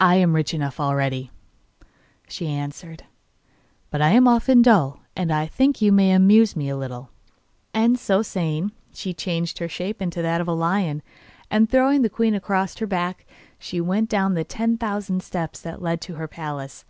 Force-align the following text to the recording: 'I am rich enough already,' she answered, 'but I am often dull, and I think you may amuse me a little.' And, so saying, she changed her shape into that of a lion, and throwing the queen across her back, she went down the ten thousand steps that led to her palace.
'I 0.00 0.14
am 0.16 0.32
rich 0.34 0.52
enough 0.52 0.80
already,' 0.80 1.30
she 2.26 2.48
answered, 2.48 3.04
'but 3.90 4.02
I 4.02 4.08
am 4.08 4.26
often 4.26 4.60
dull, 4.60 4.98
and 5.14 5.30
I 5.32 5.46
think 5.46 5.80
you 5.80 5.92
may 5.92 6.10
amuse 6.10 6.56
me 6.56 6.68
a 6.68 6.76
little.' 6.76 7.10
And, 7.72 7.96
so 7.96 8.22
saying, 8.22 8.72
she 8.92 9.14
changed 9.14 9.58
her 9.58 9.68
shape 9.68 10.02
into 10.02 10.20
that 10.20 10.40
of 10.40 10.48
a 10.48 10.52
lion, 10.52 11.00
and 11.48 11.70
throwing 11.70 12.02
the 12.02 12.10
queen 12.10 12.34
across 12.34 12.76
her 12.78 12.88
back, 12.88 13.24
she 13.56 13.80
went 13.80 14.08
down 14.10 14.34
the 14.34 14.42
ten 14.42 14.78
thousand 14.78 15.22
steps 15.22 15.60
that 15.60 15.80
led 15.80 16.00
to 16.00 16.16
her 16.16 16.26
palace. 16.26 16.84